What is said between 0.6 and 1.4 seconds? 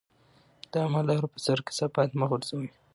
د عامه لارو پر